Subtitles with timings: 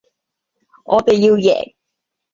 [0.85, 1.75] 我哋要贏